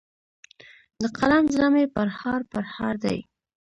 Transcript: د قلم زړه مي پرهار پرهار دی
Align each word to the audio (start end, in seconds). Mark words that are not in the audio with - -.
د 1.01 1.03
قلم 1.17 1.43
زړه 1.53 1.67
مي 1.73 1.85
پرهار 1.95 2.39
پرهار 2.51 2.93
دی 3.03 3.19